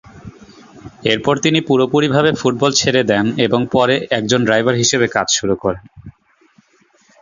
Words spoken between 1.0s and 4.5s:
এরপর তিনি পুরোপুরিভাবে ফুটবল ছেড়ে দেন এবং পরে একজন